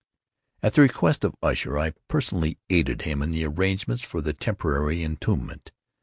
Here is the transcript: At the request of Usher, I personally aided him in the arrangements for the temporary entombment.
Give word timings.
At 0.63 0.73
the 0.73 0.81
request 0.81 1.23
of 1.23 1.35
Usher, 1.43 1.77
I 1.77 1.93
personally 2.07 2.57
aided 2.71 3.03
him 3.03 3.21
in 3.21 3.29
the 3.29 3.45
arrangements 3.45 4.03
for 4.03 4.19
the 4.19 4.33
temporary 4.33 5.03
entombment. 5.03 5.71